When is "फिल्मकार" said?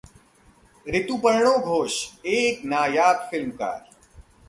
3.31-3.79